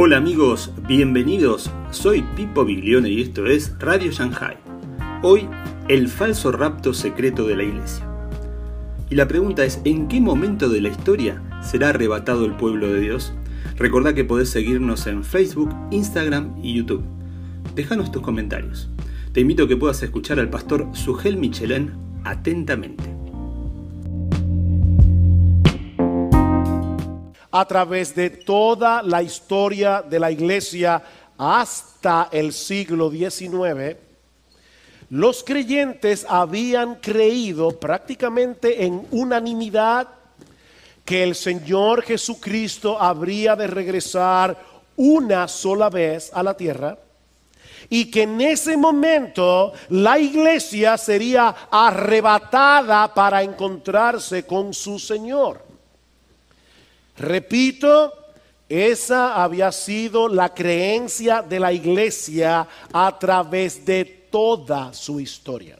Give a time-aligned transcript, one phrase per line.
[0.00, 1.72] Hola amigos, bienvenidos.
[1.90, 4.56] Soy Pipo Biglione y esto es Radio Shanghai.
[5.24, 5.48] Hoy,
[5.88, 8.06] el falso rapto secreto de la iglesia.
[9.10, 13.00] Y la pregunta es, ¿en qué momento de la historia será arrebatado el pueblo de
[13.00, 13.32] Dios?
[13.76, 17.02] Recordá que podés seguirnos en Facebook, Instagram y YouTube.
[17.74, 18.88] Déjanos tus comentarios.
[19.32, 23.17] Te invito a que puedas escuchar al pastor Sugel Michelén atentamente.
[27.50, 31.02] A través de toda la historia de la iglesia
[31.36, 33.96] hasta el siglo XIX,
[35.10, 40.08] los creyentes habían creído prácticamente en unanimidad
[41.04, 44.58] que el Señor Jesucristo habría de regresar
[44.96, 46.98] una sola vez a la tierra
[47.88, 55.67] y que en ese momento la iglesia sería arrebatada para encontrarse con su Señor.
[57.18, 58.12] Repito,
[58.68, 65.78] esa había sido la creencia de la iglesia a través de toda su historia.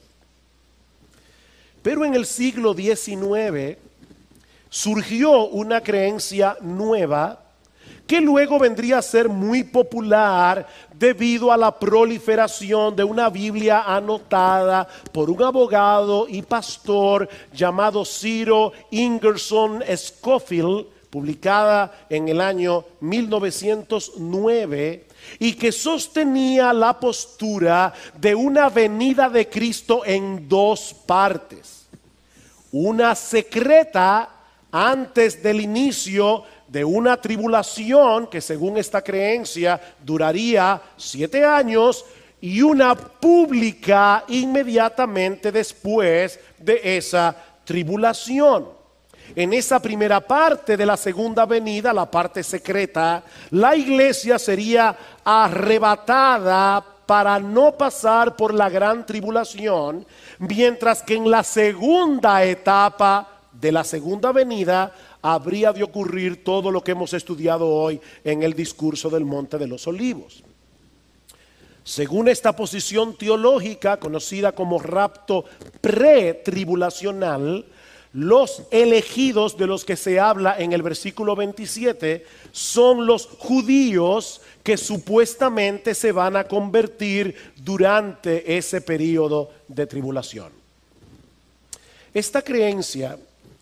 [1.83, 3.79] Pero en el siglo XIX
[4.69, 7.41] surgió una creencia nueva
[8.07, 14.89] que luego vendría a ser muy popular debido a la proliferación de una Biblia anotada
[15.13, 25.07] por un abogado y pastor llamado Ciro Ingerson Scofield, publicada en el año 1909
[25.39, 31.87] y que sostenía la postura de una venida de Cristo en dos partes.
[32.73, 34.29] Una secreta
[34.71, 42.05] antes del inicio de una tribulación que según esta creencia duraría siete años
[42.41, 48.78] y una pública inmediatamente después de esa tribulación.
[49.35, 56.85] En esa primera parte de la segunda venida, la parte secreta, la iglesia sería arrebatada
[57.07, 60.07] para no pasar por la gran tribulación,
[60.39, 64.93] mientras que en la segunda etapa de la segunda venida
[65.23, 69.67] habría de ocurrir todo lo que hemos estudiado hoy en el discurso del Monte de
[69.67, 70.45] los Olivos.
[71.83, 75.47] Según esta posición teológica, conocida como rapto
[75.81, 77.65] pretribulacional,
[78.13, 84.77] los elegidos de los que se habla en el versículo 27 son los judíos que
[84.77, 90.53] supuestamente se van a convertir durante ese periodo de tribulación.
[92.15, 93.19] Esta creencia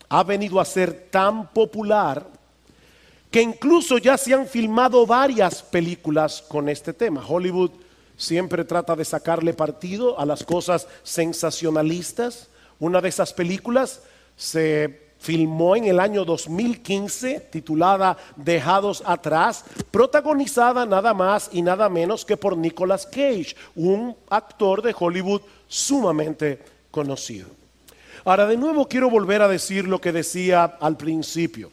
[0.09, 2.25] ha venido a ser tan popular
[3.29, 7.25] que incluso ya se han filmado varias películas con este tema.
[7.27, 7.71] Hollywood
[8.15, 12.47] siempre trata de sacarle partido a las cosas sensacionalistas.
[12.79, 14.01] Una de esas películas
[14.37, 22.23] se filmó en el año 2015 titulada Dejados atrás, protagonizada nada más y nada menos
[22.23, 26.59] que por Nicolas Cage, un actor de Hollywood sumamente
[26.91, 27.47] conocido.
[28.23, 31.71] Ahora de nuevo quiero volver a decir lo que decía al principio.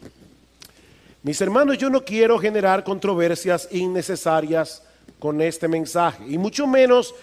[1.23, 4.83] Mis hermanos, yo no quiero generar controversias innecesarias
[5.17, 7.15] con este mensaje, y mucho menos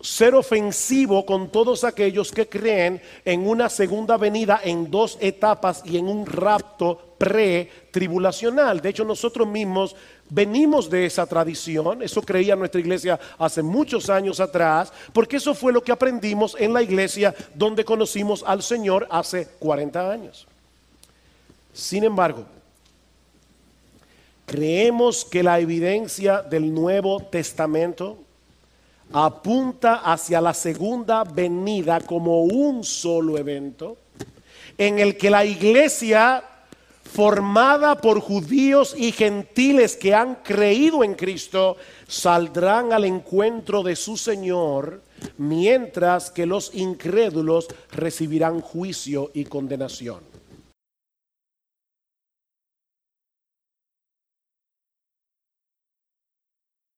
[0.00, 5.98] ser ofensivo con todos aquellos que creen en una segunda venida en dos etapas y
[5.98, 8.80] en un rapto pre-tribulacional.
[8.80, 9.94] De hecho, nosotros mismos
[10.30, 15.72] venimos de esa tradición, eso creía nuestra iglesia hace muchos años atrás, porque eso fue
[15.72, 20.46] lo que aprendimos en la iglesia donde conocimos al Señor hace 40 años.
[21.74, 22.46] Sin embargo,
[24.46, 28.18] creemos que la evidencia del Nuevo Testamento
[29.12, 33.98] apunta hacia la segunda venida como un solo evento
[34.78, 36.42] en el que la iglesia
[37.12, 41.76] formada por judíos y gentiles que han creído en Cristo
[42.06, 45.02] saldrán al encuentro de su Señor,
[45.36, 50.20] mientras que los incrédulos recibirán juicio y condenación.